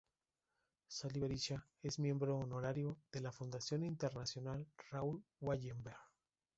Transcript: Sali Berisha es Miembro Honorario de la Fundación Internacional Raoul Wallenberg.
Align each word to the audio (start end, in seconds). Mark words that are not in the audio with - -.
Sali 0.87 1.19
Berisha 1.19 1.63
es 1.83 1.99
Miembro 1.99 2.35
Honorario 2.39 2.97
de 3.11 3.21
la 3.21 3.31
Fundación 3.31 3.83
Internacional 3.83 4.65
Raoul 4.89 5.23
Wallenberg. 5.41 5.99